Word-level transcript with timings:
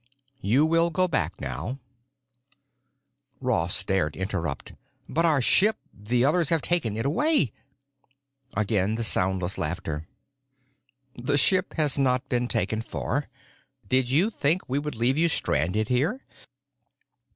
You 0.41 0.65
will 0.65 0.89
go 0.89 1.07
back 1.07 1.39
now——" 1.39 1.77
Ross 3.39 3.83
dared 3.83 4.17
interrupt. 4.17 4.73
"But 5.07 5.25
our 5.27 5.43
ship—the 5.43 6.25
others 6.25 6.49
have 6.49 6.63
taken 6.63 6.97
it 6.97 7.05
away——" 7.05 7.53
Again 8.57 8.95
the 8.95 9.03
soundless 9.03 9.59
laughter. 9.59 10.07
"The 11.15 11.37
ship 11.37 11.73
has 11.75 11.99
not 11.99 12.27
been 12.29 12.47
taken 12.47 12.81
far. 12.81 13.29
Did 13.87 14.09
you 14.09 14.31
think 14.31 14.67
we 14.67 14.79
would 14.79 14.95
leave 14.95 15.19
you 15.19 15.29
stranded 15.29 15.87
here?" 15.89 16.25